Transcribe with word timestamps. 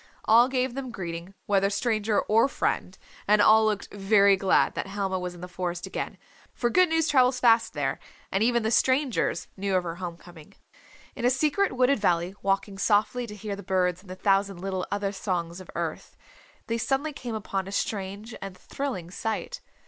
All 0.25 0.49
gave 0.49 0.73
them 0.73 0.89
greeting, 0.89 1.35
whether 1.45 1.69
stranger 1.69 2.21
or 2.21 2.47
friend, 2.47 2.97
and 3.27 3.39
all 3.39 3.65
looked 3.65 3.93
very 3.93 4.35
glad 4.35 4.73
that 4.73 4.87
Helma 4.87 5.19
was 5.19 5.35
in 5.35 5.41
the 5.41 5.47
forest 5.47 5.85
again, 5.85 6.17
for 6.55 6.71
good 6.71 6.89
news 6.89 7.07
travels 7.07 7.39
fast 7.39 7.73
there, 7.73 7.99
and 8.31 8.41
even 8.41 8.63
the 8.63 8.71
strangers 8.71 9.47
knew 9.55 9.75
of 9.75 9.83
her 9.83 9.97
home 9.97 10.17
coming. 10.17 10.55
In 11.15 11.23
a 11.23 11.29
secret 11.29 11.73
wooded 11.73 11.99
valley, 11.99 12.33
walking 12.41 12.79
softly 12.79 13.27
to 13.27 13.35
hear 13.35 13.55
the 13.55 13.61
birds 13.61 14.01
and 14.01 14.09
the 14.09 14.15
thousand 14.15 14.57
little 14.59 14.87
other 14.89 15.11
songs 15.11 15.61
of 15.61 15.69
earth, 15.75 16.17
they 16.65 16.79
suddenly 16.79 17.13
came 17.13 17.35
upon 17.35 17.67
a 17.67 17.71
strange 17.71 18.33
and 18.41 18.57
thrilling 18.57 19.11
sight. 19.11 19.61